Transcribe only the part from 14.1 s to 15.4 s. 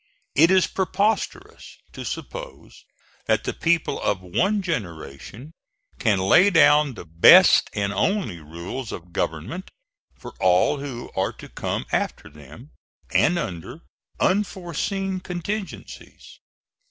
unforeseen